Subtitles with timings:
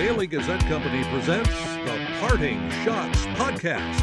[0.00, 4.00] Daily Gazette Company presents the Parting Schotts Podcast.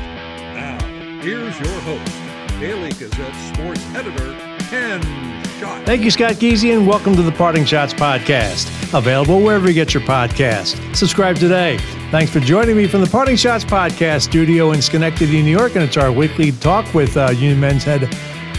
[0.54, 0.77] Now,
[1.24, 4.36] here's your host, Daily Gazette sports editor,
[4.70, 5.02] Ken
[5.59, 5.83] Schott.
[5.88, 8.95] Thank you, Scott Geezy, and welcome to the Parting Schotts Podcast.
[8.95, 10.95] Available wherever you get your podcast.
[10.95, 11.79] Subscribe today.
[12.11, 15.84] Thanks for joining me from the Parting Schotts Podcast studio in Schenectady, New York, and
[15.84, 18.04] it's our weekly talk with uh, Union Men's head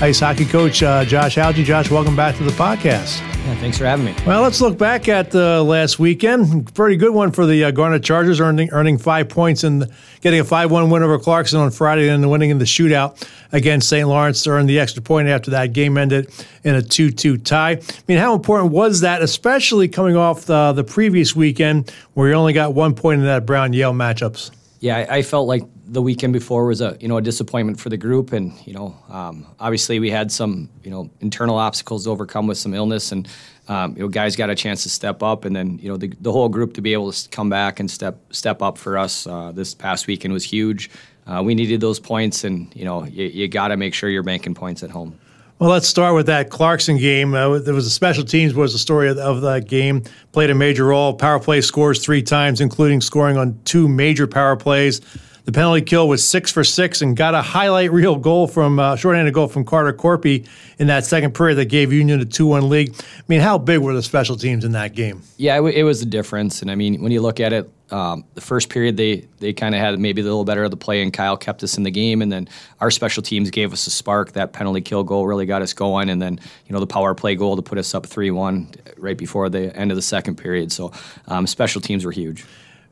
[0.00, 1.64] ice hockey coach uh, Josh Hauge.
[1.64, 3.20] Josh, welcome back to the podcast.
[3.20, 4.14] Yeah, thanks for having me.
[4.26, 6.72] Well, let's look back at the uh, last weekend.
[6.74, 10.44] Pretty good one for the uh, Garnet Chargers, earning earning five points and getting a
[10.44, 14.06] five-one win over Clarkson on Friday, and the winning in the shootout against St.
[14.06, 16.30] Lawrence to earn the extra point after that game ended
[16.62, 17.72] in a two-two tie.
[17.72, 22.34] I mean, how important was that, especially coming off the, the previous weekend where you
[22.34, 24.50] only got one point in that Brown Yale matchups?
[24.80, 27.88] Yeah, I, I felt like the weekend before was a you know a disappointment for
[27.88, 32.10] the group, and you know um, obviously we had some you know internal obstacles to
[32.10, 33.26] overcome with some illness, and
[33.68, 36.12] um, you know guys got a chance to step up, and then you know the,
[36.20, 39.26] the whole group to be able to come back and step step up for us
[39.26, 40.90] uh, this past weekend was huge.
[41.26, 44.22] Uh, we needed those points, and you know you, you got to make sure you're
[44.22, 45.18] banking points at home.
[45.58, 47.34] Well, let's start with that Clarkson game.
[47.34, 50.04] Uh, there was a special teams was the story of, of, that game.
[50.30, 51.14] Played a major role.
[51.14, 55.00] Power play scores three times, including scoring on two major power plays.
[55.48, 58.96] The penalty kill was six for six and got a highlight reel goal from uh,
[58.96, 60.46] shorthanded goal from Carter Korpi
[60.78, 62.94] in that second period that gave Union a two-one lead.
[63.00, 65.22] I mean, how big were the special teams in that game?
[65.38, 67.70] Yeah, it, w- it was the difference, and I mean, when you look at it,
[67.90, 70.76] um, the first period they they kind of had maybe a little better of the
[70.76, 72.46] play, and Kyle kept us in the game, and then
[72.82, 74.32] our special teams gave us a spark.
[74.32, 77.36] That penalty kill goal really got us going, and then you know the power play
[77.36, 80.72] goal to put us up three-one right before the end of the second period.
[80.72, 80.92] So
[81.26, 82.44] um, special teams were huge.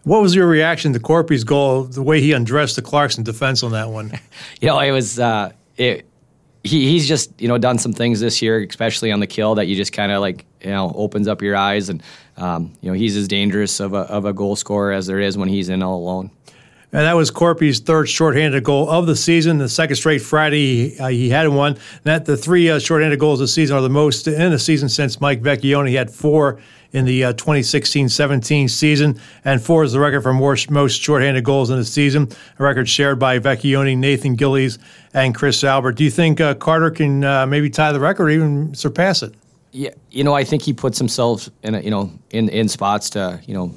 [0.06, 3.72] What was your reaction to Korpi's goal, the way he undressed the Clarkson defense on
[3.72, 4.12] that one?
[4.60, 6.06] you know, it was uh, it.
[6.62, 9.66] He, he's just you know done some things this year, especially on the kill, that
[9.66, 12.04] you just kind of like you know opens up your eyes, and
[12.36, 15.36] um, you know he's as dangerous of a of a goal scorer as there is
[15.36, 16.30] when he's in all alone.
[16.96, 19.58] And that was Korpi's third shorthanded goal of the season.
[19.58, 21.72] The second straight Friday uh, he had one.
[21.72, 24.88] And That the three uh, shorthanded goals this season are the most in a season
[24.88, 26.58] since Mike Vecchione had four
[26.92, 31.68] in the 2016-17 uh, season, and four is the record for most, most shorthanded goals
[31.68, 34.78] in the season, a record shared by Vecchione, Nathan Gillies,
[35.12, 35.96] and Chris Albert.
[35.96, 39.34] Do you think uh, Carter can uh, maybe tie the record or even surpass it?
[39.72, 43.10] Yeah, you know, I think he puts himself in, a, you know, in in spots
[43.10, 43.74] to, you know,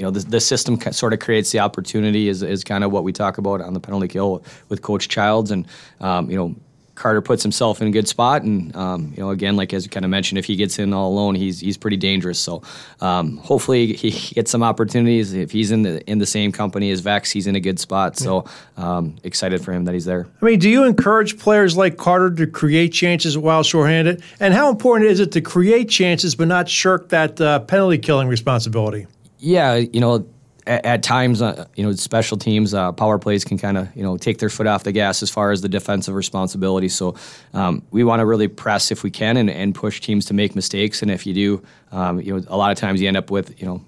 [0.00, 3.04] you know, the, the system sort of creates the opportunity is, is kind of what
[3.04, 5.66] we talk about on the penalty kill with Coach Childs, and
[6.00, 6.56] um, you know,
[6.94, 9.90] Carter puts himself in a good spot, and um, you know, again, like as you
[9.90, 12.38] kind of mentioned, if he gets in all alone, he's he's pretty dangerous.
[12.38, 12.62] So
[13.02, 15.34] um, hopefully he gets some opportunities.
[15.34, 18.16] If he's in the in the same company as Vex, he's in a good spot.
[18.16, 18.46] So
[18.78, 20.26] um, excited for him that he's there.
[20.40, 24.22] I mean, do you encourage players like Carter to create chances while shorthanded?
[24.40, 28.28] And how important is it to create chances but not shirk that uh, penalty killing
[28.28, 29.06] responsibility?
[29.40, 30.26] Yeah, you know
[30.66, 34.02] at, at times, uh, you know, special teams, uh, power plays can kind of, you
[34.02, 36.88] know, take their foot off the gas as far as the defensive responsibility.
[36.88, 37.16] So
[37.54, 40.54] um, we want to really press if we can and, and push teams to make
[40.54, 41.02] mistakes.
[41.02, 41.62] And if you do,
[41.92, 43.84] um, you know, a lot of times you end up with, you know,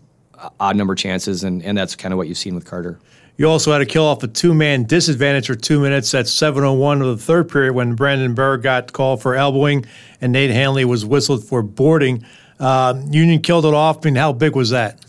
[0.59, 2.99] odd number chances, and, and that's kind of what you've seen with Carter.
[3.37, 7.01] You also had to kill off a two man disadvantage for two minutes at 7.01
[7.01, 9.87] of the third period when Brandon Berg got called for elbowing
[10.21, 12.27] and Nate Hanley was whistled for boarding.
[12.61, 13.99] Uh, Union killed it off.
[13.99, 15.03] I mean, how big was that?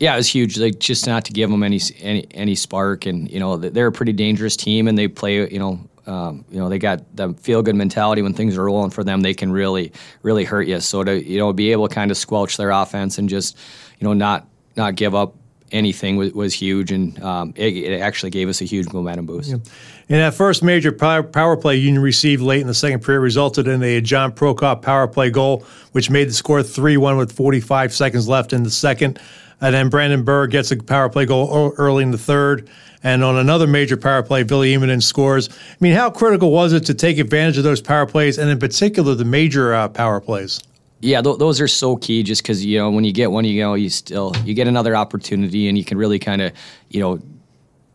[0.00, 0.58] Yeah, it was huge.
[0.58, 3.92] Like just not to give them any any any spark, and you know they're a
[3.92, 5.48] pretty dangerous team, and they play.
[5.50, 8.90] You know, um, you know they got the feel good mentality when things are rolling
[8.90, 9.20] for them.
[9.20, 10.80] They can really really hurt you.
[10.80, 13.56] So to you know be able to kind of squelch their offense and just
[13.98, 15.36] you know not not give up
[15.74, 19.50] anything was, was huge, and um, it, it, actually gave us a huge momentum boost.
[19.50, 19.56] Yeah.
[20.08, 23.82] And that first major power play Union received late in the second period resulted in
[23.82, 28.28] a John Prokop power play goal, which made the score 3 1 with 45 seconds
[28.28, 29.18] left in the second.
[29.64, 32.68] And then Brandon Berg gets a power play goal early in the third.
[33.02, 35.48] And on another major power play, Billy Emanen scores.
[35.48, 38.58] I mean, how critical was it to take advantage of those power plays, and in
[38.58, 40.60] particular the major uh, power plays?
[41.00, 42.22] Yeah, th- those are so key.
[42.22, 44.94] Just because you know when you get one, you know you still you get another
[44.94, 46.52] opportunity, and you can really kind of
[46.90, 47.18] you know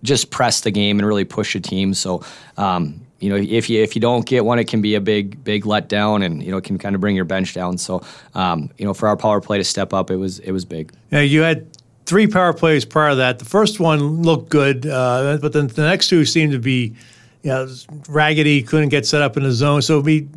[0.02, 1.94] just press the game and really push a team.
[1.94, 2.24] So
[2.58, 5.44] um, you know, if you if you don't get one, it can be a big
[5.44, 7.78] big letdown, and you know, it can kind of bring your bench down.
[7.78, 8.02] So,
[8.34, 10.94] um, you know, for our power play to step up, it was it was big.
[11.12, 11.68] Yeah, you had
[12.06, 13.40] three power plays prior to that.
[13.40, 16.96] The first one looked good, uh, but then the next two seemed to be,
[17.44, 17.68] you know,
[18.08, 18.64] raggedy.
[18.64, 19.82] Couldn't get set up in the zone.
[19.82, 20.28] So be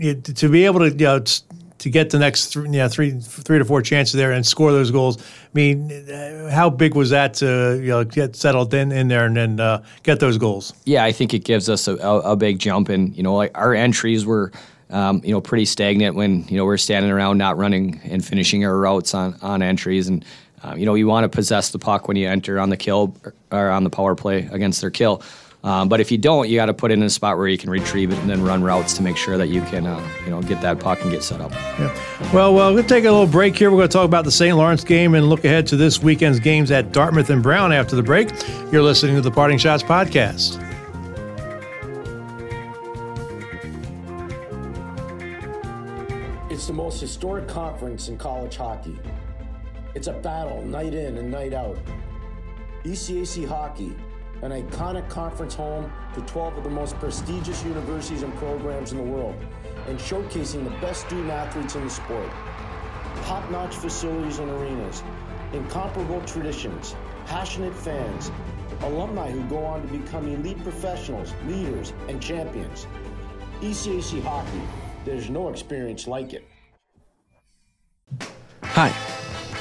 [0.00, 1.24] to be able to you know,
[1.84, 4.90] to get the next three, know, three, three to four chances there and score those
[4.90, 5.20] goals.
[5.20, 9.26] I mean, uh, how big was that to you know get settled in in there
[9.26, 10.72] and then uh, get those goals?
[10.86, 13.74] Yeah, I think it gives us a, a, big jump, and you know, like our
[13.74, 14.50] entries were.
[14.90, 18.64] Um, you know, pretty stagnant when you know we're standing around not running and finishing
[18.64, 20.24] our routes on on entries, and
[20.62, 23.16] uh, you know, you want to possess the puck when you enter on the kill
[23.50, 25.22] or on the power play against their kill.
[25.64, 27.56] Um, but if you don't, you got to put it in a spot where you
[27.56, 30.30] can retrieve it and then run routes to make sure that you can, uh, you
[30.30, 31.52] know, get that puck and get set up.
[31.52, 32.30] Yeah.
[32.34, 33.70] Well, well, we'll take a little break here.
[33.70, 34.54] We're going to talk about the St.
[34.54, 38.02] Lawrence game and look ahead to this weekend's games at Dartmouth and Brown after the
[38.02, 38.28] break.
[38.70, 40.60] You're listening to the Parting Schotts podcast.
[46.50, 48.98] It's the most historic conference in college hockey.
[49.94, 51.78] It's a battle night in and night out.
[52.84, 53.96] ECAC hockey
[54.42, 59.04] an iconic conference home to 12 of the most prestigious universities and programs in the
[59.04, 59.34] world,
[59.88, 62.30] and showcasing the best student athletes in the sport.
[63.24, 65.02] Top notch facilities and arenas,
[65.52, 66.94] incomparable traditions,
[67.26, 68.30] passionate fans,
[68.82, 72.86] alumni who go on to become elite professionals, leaders, and champions.
[73.60, 74.60] ECAC hockey,
[75.04, 76.44] there's no experience like it.
[78.62, 78.92] Hi.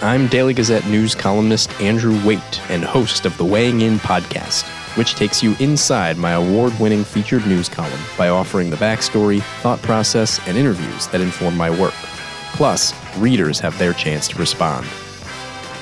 [0.03, 4.65] I'm Daily Gazette news columnist Andrew Waite and host of the Weighing In podcast,
[4.97, 9.81] which takes you inside my award winning featured news column by offering the backstory, thought
[9.81, 11.93] process, and interviews that inform my work.
[12.51, 14.85] Plus, readers have their chance to respond.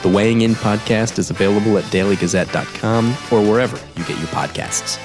[0.03, 4.99] The Weighing In podcast is available at dailygazette.com or wherever you get your podcasts.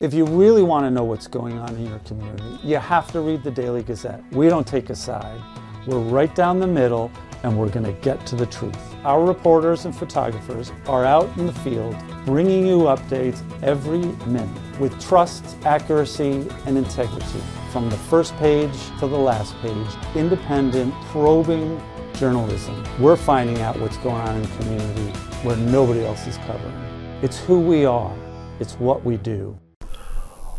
[0.00, 3.20] If you really want to know what's going on in your community, you have to
[3.20, 4.20] read the Daily Gazette.
[4.32, 5.40] We don't take a side.
[5.86, 7.12] We're right down the middle
[7.42, 8.76] and we're going to get to the truth.
[9.04, 15.00] Our reporters and photographers are out in the field bringing you updates every minute with
[15.00, 17.40] trust, accuracy, and integrity.
[17.72, 21.80] From the first page to the last page, independent, probing
[22.14, 22.84] journalism.
[23.00, 26.74] We're finding out what's going on in the community where nobody else is covering.
[27.22, 28.14] It's who we are,
[28.60, 29.58] it's what we do.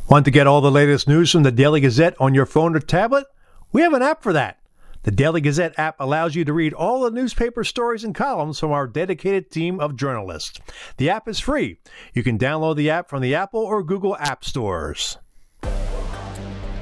[0.09, 2.79] Want to get all the latest news from the Daily Gazette on your phone or
[2.79, 3.25] tablet?
[3.71, 4.59] We have an app for that.
[5.03, 8.71] The Daily Gazette app allows you to read all the newspaper stories and columns from
[8.71, 10.61] our dedicated team of journalists.
[10.95, 11.79] The app is free.
[12.13, 15.17] You can download the app from the Apple or Google App Stores.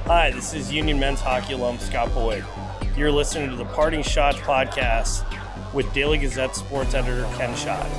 [0.06, 2.45] Hi, this is Union men's hockey alum Scott Boyd.
[2.95, 5.25] You're listening to the Parting Schotts podcast
[5.73, 7.89] with Daily Gazette sports editor Ken Schott.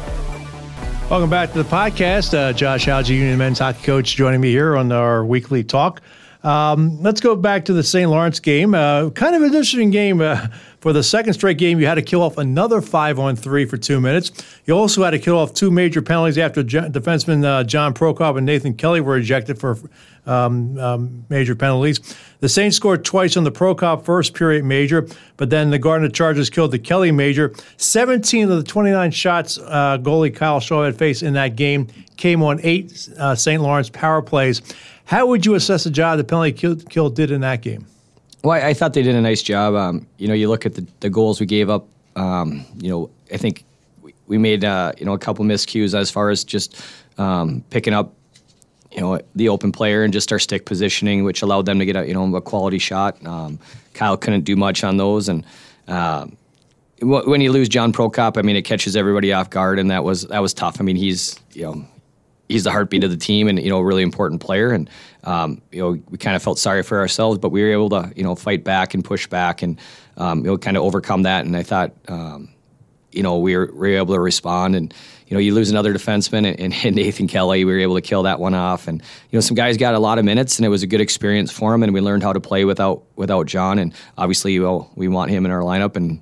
[1.10, 2.32] Welcome back to the podcast.
[2.32, 6.00] Uh, Josh Hauge, Union men's hockey coach, joining me here on our weekly talk.
[6.44, 8.10] Um, let's go back to the St.
[8.10, 8.74] Lawrence game.
[8.74, 10.20] Uh, kind of an interesting game.
[10.20, 10.48] Uh,
[10.82, 13.76] for the second straight game, you had to kill off another five on three for
[13.76, 14.32] two minutes.
[14.66, 18.44] You also had to kill off two major penalties after defensemen uh, John Prokop and
[18.44, 19.78] Nathan Kelly were ejected for
[20.26, 22.00] um, um, major penalties.
[22.40, 25.06] The Saints scored twice on the Prokop first period major,
[25.36, 27.54] but then the Garnet Chargers killed the Kelly major.
[27.76, 31.86] 17 of the 29 shots uh, goalie Kyle Chauvette had faced in that game
[32.16, 33.62] came on eight uh, St.
[33.62, 34.60] Lawrence power plays.
[35.04, 37.86] How would you assess the job the penalty kill, kill did in that game?
[38.42, 39.74] Well, I, thought they did a nice job.
[39.74, 41.86] Um, you know, you look at the, the goals we gave up.
[42.16, 43.64] Um, you know, I think
[44.02, 46.84] we, we made uh, you know a couple miscues as far as just
[47.18, 48.12] um, picking up
[48.90, 51.96] you know the open player and just our stick positioning, which allowed them to get
[51.96, 53.24] a you know a quality shot.
[53.24, 53.58] Um,
[53.94, 55.44] Kyle couldn't do much on those, and
[55.88, 56.26] uh,
[57.00, 60.22] when you lose John Prokop, I mean it catches everybody off guard, and that was
[60.26, 60.80] that was tough.
[60.80, 61.86] I mean he's you know
[62.48, 64.72] he's the heartbeat of the team and you know a really important player.
[64.72, 64.88] And
[65.24, 68.12] um, you know we kind of felt sorry for ourselves but we were able to
[68.16, 69.78] you know fight back and push back and
[70.16, 71.44] um, you know kind of overcome that.
[71.44, 72.50] And I thought um,
[73.10, 74.76] you know we were, we were able to respond.
[74.76, 74.94] And
[75.26, 78.24] you know you lose another defenseman and, and, Nathan Kelly we were able to kill
[78.24, 78.88] that one off.
[78.88, 81.00] And you know some guys got a lot of minutes and it was a good
[81.00, 83.78] experience for them and we learned how to play without without John.
[83.78, 86.20] And obviously well, we want him in our lineup and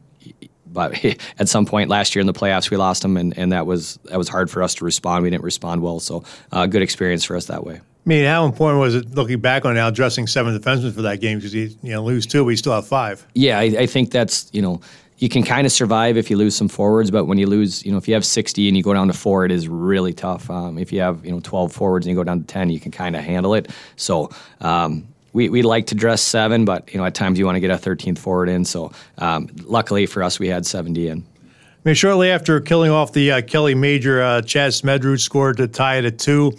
[0.73, 1.05] but
[1.39, 3.99] at some point last year in the playoffs, we lost them, and, and that was
[4.05, 5.23] that was hard for us to respond.
[5.23, 7.77] We didn't respond well, so uh, good experience for us that way.
[7.77, 11.21] I mean, how important was it looking back on now, dressing seven defensemen for that
[11.21, 13.27] game because you you know lose two, but you still have five.
[13.35, 14.81] Yeah, I, I think that's you know
[15.21, 17.93] you can kind of survive if you lose some forwards, but when you lose, you
[17.93, 20.51] know, if you have 60 and you go down to four, it is really tough.
[20.51, 22.81] Um, if you have, you know, 12 forwards and you go down to 10, you
[22.81, 23.71] can kind of handle it.
[23.97, 24.31] So,
[24.63, 27.61] um, we, we like to dress seven, but you know at times you want to
[27.61, 28.65] get a 13th forward in.
[28.65, 31.19] So um, luckily for us, we had 70 in.
[31.19, 35.69] I mean, shortly after killing off the uh, Kelly Major, uh, Chad Smedrud scored to
[35.69, 36.53] tie it at two,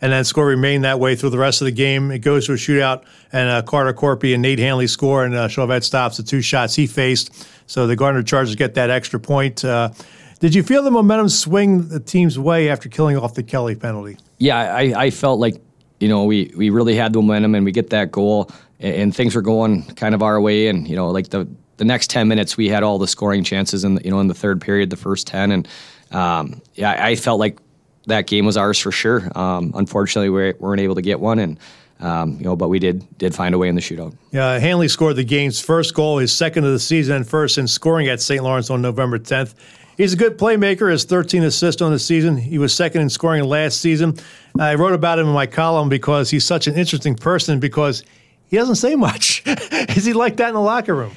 [0.00, 2.12] and then score remained that way through the rest of the game.
[2.12, 5.48] It goes to a shootout, and uh, Carter Korpi and Nate Hanley score, and uh,
[5.48, 7.48] Chauvette stops the two shots he faced.
[7.66, 9.64] So the Garnet Chargers get that extra point.
[9.64, 9.90] Uh,
[10.38, 14.16] did you feel the momentum swing the team's way after killing off the Kelly penalty?
[14.38, 15.60] Yeah, I, I felt like
[16.00, 18.50] you know, we, we really had the momentum and we get that goal
[18.80, 20.68] and, and, things were going kind of our way.
[20.68, 23.84] And, you know, like the, the next 10 minutes, we had all the scoring chances
[23.84, 25.52] in, the, you know, in the third period, the first 10.
[25.52, 25.68] And,
[26.10, 27.58] um, yeah, I felt like
[28.06, 29.28] that game was ours for sure.
[29.38, 31.38] Um, unfortunately, we weren't able to get one.
[31.38, 31.58] And,
[32.00, 34.16] um, you know, but we did did find a way in the shootout.
[34.30, 37.66] Yeah, Hanley scored the game's first goal, his second of the season, and first in
[37.66, 38.42] scoring at St.
[38.42, 39.54] Lawrence on November 10th.
[39.96, 40.90] He's a good playmaker.
[40.90, 42.36] Has 13 assists on the season.
[42.36, 44.16] He was second in scoring last season.
[44.58, 48.04] I wrote about him in my column because he's such an interesting person because
[48.46, 49.42] he doesn't say much.
[49.46, 51.10] Is he like that in the locker room?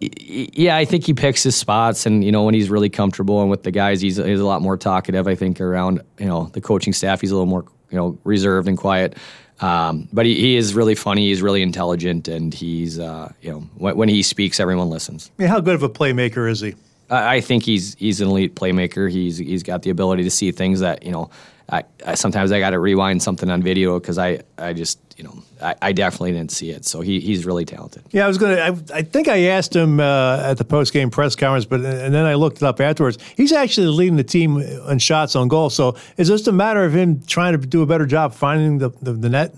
[0.00, 3.48] Yeah, I think he picks his spots, and you know when he's really comfortable and
[3.48, 5.26] with the guys, he's he's a lot more talkative.
[5.26, 8.68] I think around you know the coaching staff, he's a little more you know reserved
[8.68, 9.16] and quiet.
[9.60, 11.28] Um, but he, he is really funny.
[11.28, 15.30] He's really intelligent, and he's uh, you know when, when, he speaks, everyone listens.
[15.38, 16.74] Yeah, how good of a playmaker is he?
[17.08, 19.10] I, I think he's he's an elite playmaker.
[19.10, 21.30] He's he's got the ability to see things that you know
[21.68, 25.24] I, I sometimes I got to rewind something on video because I, I just you
[25.24, 26.84] know I, I, definitely didn't see it.
[26.84, 28.04] So he, he's really talented.
[28.12, 28.56] Yeah, I was gonna.
[28.56, 32.14] I, I think I asked him uh, at the post game press conference, but and
[32.14, 33.18] then I looked it up afterwards.
[33.36, 35.70] He's actually leading the team in shots on goal.
[35.70, 38.90] So is this a matter of him trying to do a better job finding the,
[39.02, 39.54] the, the net?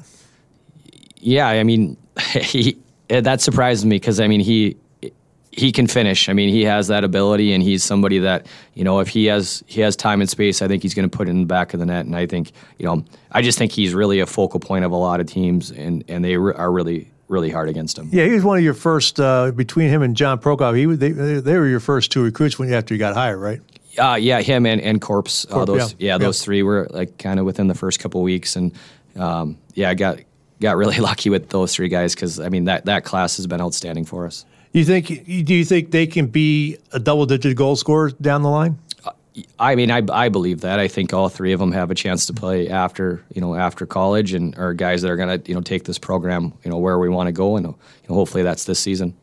[1.17, 1.99] Yeah, I mean,
[2.33, 4.77] he that surprised me because I mean he
[5.59, 6.29] he can finish.
[6.29, 9.63] I mean, he has that ability, and he's somebody that you know, if he has
[9.67, 11.75] he has time and space, I think he's going to put it in the back
[11.75, 12.07] of the net.
[12.07, 14.97] And I think you know, I just think he's really a focal point of a
[14.97, 18.09] lot of teams, and and they re- are really really hard against him.
[18.11, 20.77] Yeah, he was one of your first uh, between him and John Prokop.
[20.77, 21.11] He they
[21.41, 23.61] they were your first two recruits when after you got hired, right?
[23.99, 25.45] Uh, yeah, him and and Corpse.
[25.51, 26.45] Uh, those yeah, yeah those yeah.
[26.45, 28.73] three were like kind of within the first couple weeks, and
[29.17, 30.21] um, yeah, I got
[30.61, 33.61] got really lucky with those three guys because I mean that that class has been
[33.61, 34.45] outstanding for us.
[34.73, 35.07] You think?
[35.07, 38.79] Do you think they can be a double-digit goal scorer down the line?
[39.59, 40.81] I mean, I, I believe that.
[40.81, 43.87] I think all three of them have a chance to play after you know after
[43.87, 46.79] college, and are guys that are going to you know take this program you know
[46.79, 47.77] where we want to go, and you
[48.09, 49.17] know, hopefully that's this season.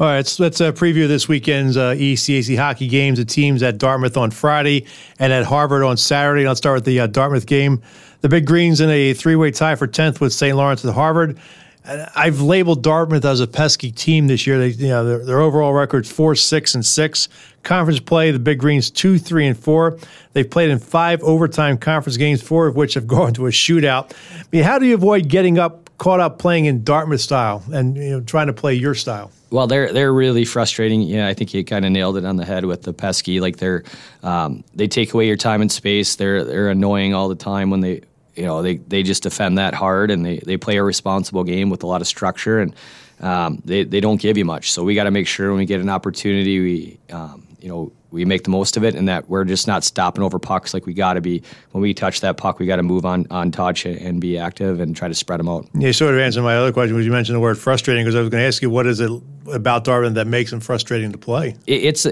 [0.00, 3.18] All right, let's, let's uh, preview this weekend's uh, ECAC hockey games.
[3.18, 4.86] The teams at Dartmouth on Friday
[5.18, 6.46] and at Harvard on Saturday.
[6.46, 7.82] I'll start with the uh, Dartmouth game.
[8.20, 10.56] The Big Greens in a three-way tie for 10th with St.
[10.56, 11.40] Lawrence at Harvard.
[11.88, 14.58] I've labeled Dartmouth as a pesky team this year.
[14.58, 17.28] They, you know, their, their overall record four, six, and six.
[17.62, 19.98] Conference play, the Big Greens two, three, and four.
[20.32, 24.12] They've played in five overtime conference games, four of which have gone to a shootout.
[24.34, 27.96] I mean, how do you avoid getting up, caught up playing in Dartmouth style, and
[27.96, 29.30] you know, trying to play your style?
[29.50, 31.00] Well, they're they're really frustrating.
[31.02, 33.40] Yeah, I think you kind of nailed it on the head with the pesky.
[33.40, 33.82] Like they're
[34.22, 36.16] um, they take away your time and space.
[36.16, 38.02] They're they're annoying all the time when they
[38.38, 41.70] you know they, they just defend that hard and they, they play a responsible game
[41.70, 42.74] with a lot of structure and
[43.20, 44.70] um, they, they don't give you much.
[44.70, 47.92] So we got to make sure when we get an opportunity we um, you know
[48.10, 50.72] we make the most of it and that we're just not stopping over pucks.
[50.72, 51.42] Like we got to be
[51.72, 54.80] when we touch that puck we got to move on on touch and be active
[54.80, 55.66] and try to spread them out.
[55.74, 58.20] Yeah sort of answered my other question was you mentioned the word frustrating because i
[58.20, 59.10] was going to ask you what is it
[59.52, 61.56] about Dartmouth that makes them frustrating to play?
[61.66, 62.06] It, it's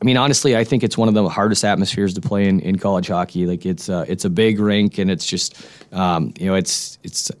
[0.00, 2.78] I mean, honestly, I think it's one of the hardest atmospheres to play in, in
[2.78, 3.46] college hockey.
[3.46, 7.32] Like it's uh, it's a big rink, and it's just um, you know it's it's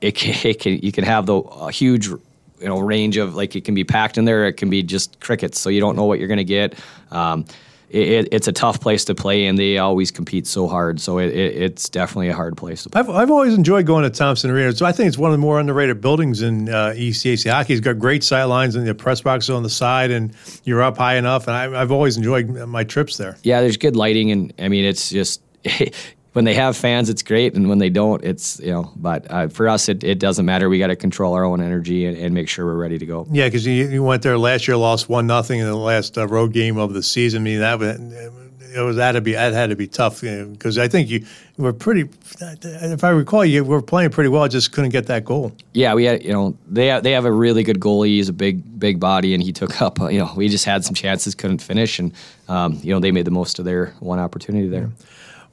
[0.00, 2.20] it can, it can you can have the a huge you
[2.60, 5.58] know range of like it can be packed in there, it can be just crickets,
[5.58, 6.78] so you don't know what you're going to get.
[7.10, 7.44] Um,
[7.90, 11.00] it, it's a tough place to play, and they always compete so hard.
[11.00, 13.00] So it, it, it's definitely a hard place to play.
[13.00, 14.72] I've, I've always enjoyed going to Thompson Arena.
[14.72, 17.74] So I think it's one of the more underrated buildings in uh, ECAC hockey.
[17.74, 20.96] It's got great sight lines, and the press box on the side, and you're up
[20.96, 21.46] high enough.
[21.46, 23.36] And I, I've always enjoyed my trips there.
[23.42, 25.40] Yeah, there's good lighting, and I mean, it's just
[26.36, 28.92] when they have fans, it's great, and when they don't, it's you know.
[28.94, 30.68] But uh, for us, it, it doesn't matter.
[30.68, 33.26] We got to control our own energy and, and, make sure we're ready to go.
[33.30, 36.28] Yeah, because you, you, went there last year, lost one nothing in the last uh,
[36.28, 37.40] road game of the season.
[37.40, 40.88] I mean that it was that to be that had to be tough because I
[40.88, 41.24] think you
[41.56, 42.10] were pretty.
[42.38, 45.52] If I recall, you were playing pretty well, just couldn't get that goal.
[45.72, 48.08] Yeah, we had you know they have, they have a really good goalie.
[48.08, 49.98] He's a big big body, and he took up.
[50.00, 52.12] You know, we just had some chances, couldn't finish, and
[52.50, 54.90] um, you know they made the most of their one opportunity there.
[54.98, 55.06] Yeah.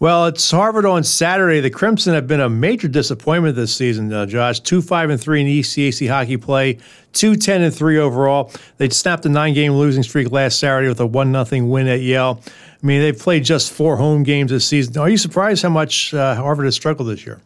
[0.04, 1.62] Well, it's Harvard on Saturday.
[1.62, 4.60] The Crimson have been a major disappointment this season, uh, Josh.
[4.60, 6.80] Two five and three in ECAC hockey play,
[7.14, 8.52] two ten and three overall.
[8.80, 12.02] They snapped a nine game losing streak last Saturday with a one nothing win at
[12.02, 12.42] Yale.
[12.46, 14.98] I mean, they've played just four home games this season.
[14.98, 17.40] Are you surprised how much uh, Harvard has struggled this year?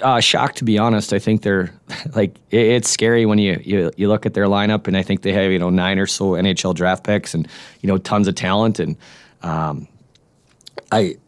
[0.00, 1.12] Uh, shocked, to be honest.
[1.12, 1.74] I think they're
[2.14, 5.20] like it, it's scary when you, you you look at their lineup, and I think
[5.20, 7.46] they have you know nine or so NHL draft picks, and
[7.82, 8.96] you know tons of talent, and
[9.42, 9.86] um,
[10.90, 11.18] I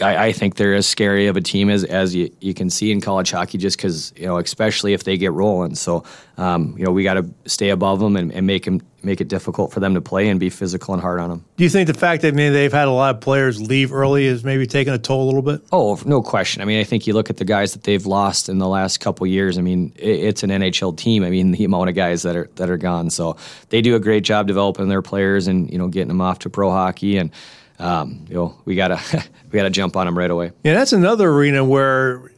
[0.00, 2.90] I, I, think they're as scary of a team as, as you, you can see
[2.92, 5.74] in college hockey, just because you know, especially if they get rolling.
[5.74, 6.04] So,
[6.36, 9.28] um, you know, we got to stay above them and, and, make them make it
[9.28, 11.44] difficult for them to play and be physical and hard on them.
[11.56, 13.92] Do you think the fact that I mean, they've had a lot of players leave
[13.92, 15.62] early is maybe taking a toll a little bit?
[15.72, 16.60] Oh, no question.
[16.60, 18.98] I mean, I think you look at the guys that they've lost in the last
[18.98, 19.56] couple years.
[19.56, 21.22] I mean, it, it's an NHL team.
[21.22, 23.08] I mean, the amount of guys that are that are gone.
[23.08, 23.36] So
[23.70, 26.50] they do a great job developing their players and you know getting them off to
[26.50, 27.30] pro hockey and
[27.78, 29.00] um, you know, we gotta
[29.50, 30.52] we gotta jump on them right away.
[30.64, 32.30] Yeah, that's another arena where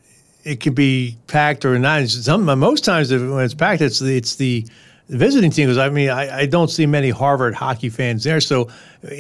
[0.44, 2.08] it can be packed or not.
[2.08, 4.66] Some most times when it's packed, it's the it's the
[5.08, 5.66] visiting team?
[5.66, 8.40] Because I mean, I, I, don't see many Harvard hockey fans there.
[8.40, 8.68] So,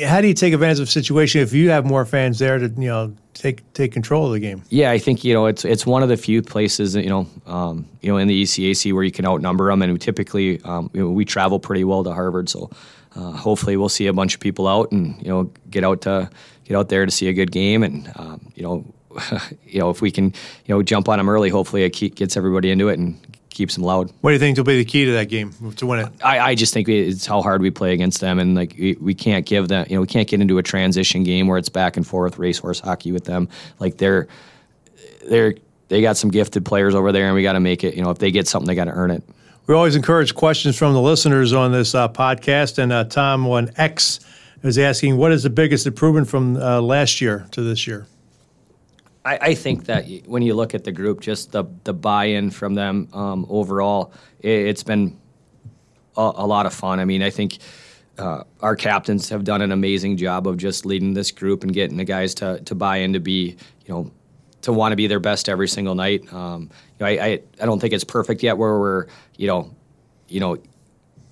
[0.06, 2.68] how do you take advantage of the situation if you have more fans there to
[2.68, 4.62] you know take take control of the game?
[4.70, 7.86] Yeah, I think you know it's it's one of the few places you know um,
[8.00, 11.00] you know in the ECAC where you can outnumber them, and we typically um, you
[11.00, 12.70] know, we travel pretty well to Harvard, so.
[13.14, 16.30] Uh, hopefully, we'll see a bunch of people out and you know get out to
[16.64, 18.84] get out there to see a good game, and um, you know
[19.64, 20.26] you know, if we can,
[20.66, 23.18] you know, jump on them early, hopefully it gets everybody into it and
[23.50, 24.12] keeps them loud.
[24.20, 26.08] What do you think will be the key to that game to win it?
[26.22, 29.14] I, I just think it's how hard we play against them, and like we, we
[29.14, 31.96] can't give them, you know, we can't get into a transition game where it's back
[31.96, 33.48] and forth racehorse hockey with them.
[33.78, 34.28] Like they're
[35.28, 35.54] they're
[35.88, 37.94] they got some gifted players over there, and we got to make it.
[37.94, 39.22] You know, if they get something, they got to earn it.
[39.68, 43.70] We always encourage questions from the listeners on this uh, podcast, and uh, Tom on
[43.76, 44.18] X
[44.62, 48.06] is asking, "What is the biggest improvement from uh, last year to this year?"
[49.26, 52.76] I, I, think that when you look at the group, just the the buy-in from
[52.76, 55.18] them um, overall, it, has been
[56.16, 56.98] a, a, lot of fun.
[56.98, 57.58] I mean, I think
[58.16, 61.98] uh, our captains have done an amazing job of just leading this group and getting
[61.98, 64.10] the guys to to buy in to be, you know,
[64.68, 66.30] to want to be their best every single night.
[66.30, 66.68] Um, you
[67.00, 69.06] know, I, I I don't think it's perfect yet where we're
[69.36, 69.74] you know,
[70.28, 70.58] you know,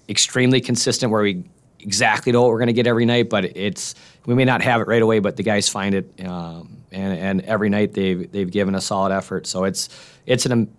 [0.09, 1.45] extremely consistent where we
[1.81, 4.81] exactly know what we're going to get every night, but it's we may not have
[4.81, 8.50] it right away, but the guys find it, um, and and every night they've they've
[8.50, 9.47] given a solid effort.
[9.47, 9.90] So it's
[10.25, 10.75] it's an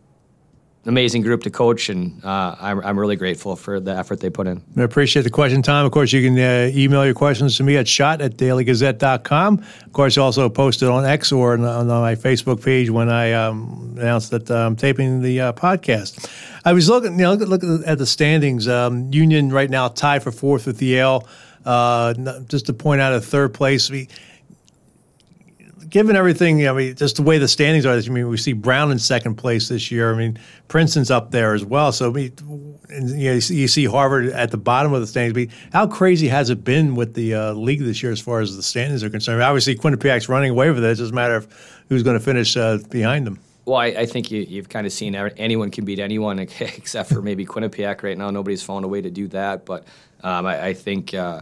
[0.87, 4.47] amazing group to coach, and uh, I'm, I'm really grateful for the effort they put
[4.47, 4.61] in.
[4.77, 5.85] I appreciate the question, Tom.
[5.85, 9.63] Of course, you can uh, email your questions to me at schott at dailygazette.com.
[9.85, 13.33] Of course, also post it on X or on, on my Facebook page when I
[13.33, 16.29] um, announced that I'm taping the uh, podcast.
[16.65, 18.67] I was looking, you know, look, look at the standings.
[18.67, 21.27] Um, Union right now tied for fourth with Yale.
[21.65, 22.13] Uh,
[22.47, 23.89] just to point out, a third place.
[23.89, 24.07] We,
[25.97, 28.91] given everything, I mean, just the way the standings are, I mean, we see Brown
[28.91, 30.13] in second place this year.
[30.13, 30.37] I mean,
[30.67, 31.91] Princeton's up there as well.
[31.91, 32.33] So, I mean,
[32.91, 35.35] you, know, you, see, Harvard at the bottom of the standings.
[35.35, 38.41] I mean, how crazy has it been with the uh, league this year as far
[38.41, 39.37] as the standings are concerned?
[39.37, 40.87] I mean, obviously, Quinnipiac's running away with it.
[40.87, 41.47] It doesn't matter of
[41.89, 43.39] who's going to finish uh, behind them.
[43.65, 47.23] Well, I, I think you, have kind of seen anyone can beat anyone except for
[47.23, 48.29] maybe Quinnipiac right now.
[48.29, 49.65] Nobody's found a way to do that.
[49.65, 49.85] But
[50.23, 51.41] um, I, I, think uh,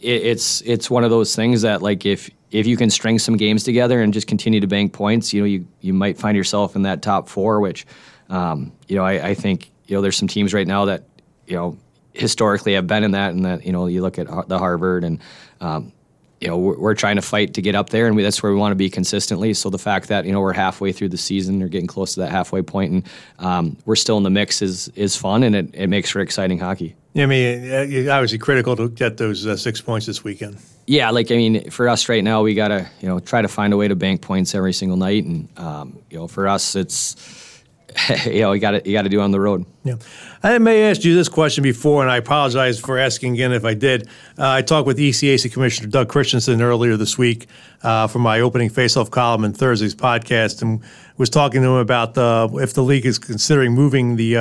[0.00, 3.36] it, it's it's one of those things that like if if you can string some
[3.36, 6.74] games together and just continue to bank points, you know, you, you might find yourself
[6.74, 7.86] in that top four, which,
[8.28, 11.04] um, you know, I, I, think, you know, there's some teams right now that,
[11.46, 11.78] you know,
[12.12, 15.20] historically have been in that and that, you know, you look at the Harvard and,
[15.60, 15.92] um,
[16.40, 18.58] you know, we're, trying to fight to get up there and we, that's where we
[18.58, 19.52] want to be consistently.
[19.54, 22.20] So the fact that, you know, we're halfway through the season or getting close to
[22.20, 23.08] that halfway point and
[23.38, 26.58] um, we're still in the mix is, is fun and it, it makes for exciting
[26.58, 26.96] hockey.
[27.16, 27.70] I mean,
[28.08, 30.58] uh, obviously critical to get those uh, six points this weekend
[30.90, 33.72] yeah, like I mean, for us right now, we gotta you know try to find
[33.72, 37.62] a way to bank points every single night, and um, you know for us, it's
[38.26, 39.64] you know you got to you got to do on the road.
[39.84, 39.98] Yeah,
[40.42, 43.74] I may ask you this question before, and I apologize for asking again if I
[43.74, 44.08] did.
[44.36, 47.46] Uh, I talked with ECAC Commissioner Doug Christiansen earlier this week
[47.84, 50.82] uh, for my opening face-off column in Thursday's podcast, and
[51.18, 54.36] was talking to him about the, if the league is considering moving the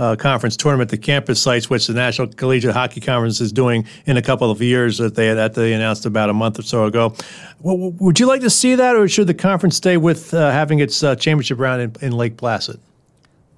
[0.00, 4.16] uh, conference tournament, the campus sites, which the National Collegiate Hockey Conference is doing in
[4.16, 7.14] a couple of years that they that they announced about a month or so ago.
[7.60, 10.80] Well, would you like to see that, or should the conference stay with uh, having
[10.80, 12.80] its uh, championship round in, in Lake Placid?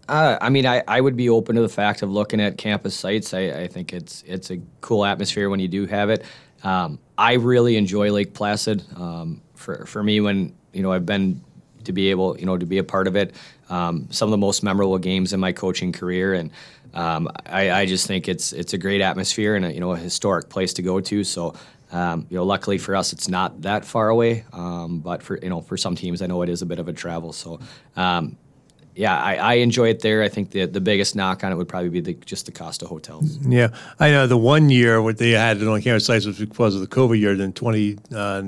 [0.08, 2.96] Uh, I mean, I, I would be open to the fact of looking at campus
[2.96, 3.32] sites.
[3.32, 6.24] I, I think it's it's a cool atmosphere when you do have it.
[6.64, 8.84] Um, I really enjoy Lake Placid.
[8.96, 11.40] Um, for for me, when you know I've been
[11.84, 13.34] to be able, you know, to be a part of it.
[13.72, 16.50] Um, some of the most memorable games in my coaching career, and
[16.92, 19.96] um, I, I, just think it's it's a great atmosphere and a, you know a
[19.96, 21.24] historic place to go to.
[21.24, 21.54] So.
[21.94, 24.46] Um, you know, luckily for us, it's not that far away.
[24.54, 26.88] Um, but for you know, for some teams, I know it is a bit of
[26.88, 27.34] a travel.
[27.34, 27.60] So,
[27.96, 28.38] um,
[28.94, 30.22] yeah, I, I, enjoy it there.
[30.22, 32.82] I think the the biggest knock on it would probably be the, just the cost
[32.82, 33.38] of hotels.
[33.38, 36.74] Yeah, I know the one year what they had it on campus sites was because
[36.74, 38.42] of the COVID year, then 20, uh,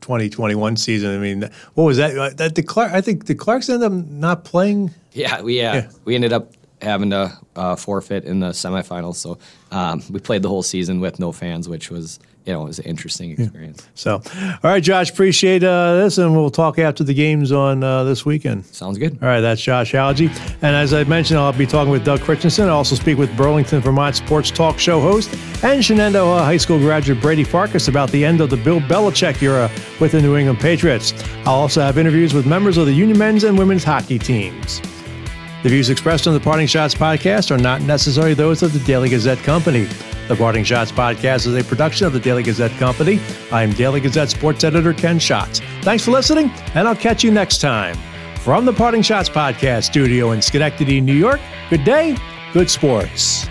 [0.00, 1.14] 2021 season.
[1.14, 2.16] I mean, what was that?
[2.16, 4.90] Uh, that the Clark, I think the Clarks ended up not playing.
[5.12, 5.90] Yeah, we yeah, yeah.
[6.04, 9.16] we ended up having to uh, forfeit in the semifinals.
[9.16, 9.38] So
[9.70, 12.78] um, we played the whole season with no fans, which was you know, it was
[12.78, 13.82] an interesting experience.
[13.82, 13.90] Yeah.
[13.94, 14.22] So,
[14.62, 18.24] all right, Josh, appreciate uh, this, and we'll talk after the games on uh, this
[18.24, 18.64] weekend.
[18.66, 19.18] Sounds good.
[19.22, 20.28] All right, that's Josh Hauge.
[20.62, 22.68] And as I mentioned, I'll be talking with Doug Christiansen.
[22.68, 27.20] I'll also speak with Burlington, Vermont sports talk show host and Shenendehowa High School graduate
[27.20, 31.12] Brady Farkas about the end of the Bill Belichick era with the New England Patriots.
[31.44, 34.80] I'll also have interviews with members of the Union men's and women's hockey teams.
[35.62, 39.10] The views expressed on the Parting Schotts podcast are not necessarily those of the Daily
[39.10, 39.86] Gazette Company.
[40.30, 43.18] The Parting Schotts podcast is a production of the Daily Gazette Company.
[43.50, 45.60] I'm Daily Gazette sports editor Ken Schott.
[45.82, 47.96] Thanks for listening, and I'll catch you next time.
[48.36, 52.16] From the Parting Schotts podcast studio in Schenectady, New York, good day,
[52.52, 53.48] good sports.